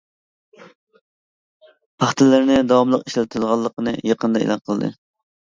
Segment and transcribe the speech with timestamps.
[2.03, 4.91] پاختىلىرىنى داۋاملىق ئىشلىتىدىغانلىقىنى يېقىندا ئېلان قىلدى.